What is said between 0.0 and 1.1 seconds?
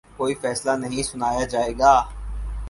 کوئی فیصلہ نہیں